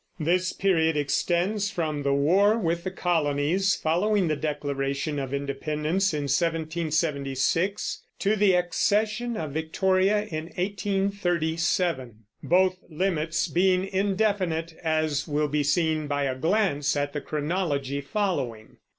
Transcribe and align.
This 0.19 0.51
period 0.51 0.97
extends 0.97 1.69
from 1.69 2.01
the 2.01 2.11
war 2.11 2.57
with 2.57 2.83
the 2.83 2.89
colonies, 2.89 3.75
following 3.75 4.27
the 4.29 4.35
Declaration 4.35 5.19
of 5.19 5.31
Independence, 5.31 6.11
in 6.11 6.23
1776, 6.23 8.01
to 8.17 8.35
the 8.35 8.55
accession 8.55 9.37
of 9.37 9.51
Victoria 9.51 10.23
in 10.23 10.45
1837, 10.55 12.15
both 12.41 12.77
limits 12.89 13.47
being 13.47 13.81
very 13.81 13.93
indefinite, 13.93 14.73
as 14.83 15.27
will 15.27 15.47
be 15.47 15.61
seen 15.61 16.07
by 16.07 16.23
a 16.23 16.33
glance 16.33 16.95
at 16.95 17.13
the 17.13 17.21
Chronology 17.21 18.01
following. 18.01 18.77